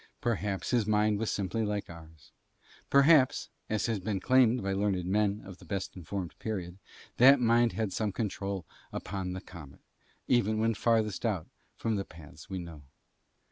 Perhaps 0.19 0.71
his 0.71 0.87
mind 0.87 1.19
was 1.19 1.29
simply 1.29 1.63
like 1.63 1.87
ours; 1.87 2.31
perhaps, 2.89 3.49
as 3.69 3.85
has 3.85 3.99
been 3.99 4.19
claimed 4.19 4.63
by 4.63 4.73
learned 4.73 5.05
men 5.05 5.43
of 5.45 5.59
the 5.59 5.63
best 5.65 5.95
informed 5.95 6.33
period, 6.39 6.79
that 7.17 7.39
mind 7.39 7.73
had 7.73 7.93
some 7.93 8.11
control 8.11 8.65
upon 8.91 9.33
the 9.33 9.41
comet, 9.41 9.81
even 10.27 10.57
when 10.57 10.73
farthest 10.73 11.23
out 11.23 11.45
from 11.75 11.97
the 11.97 12.03
paths 12.03 12.49
we 12.49 12.57
know. 12.57 12.81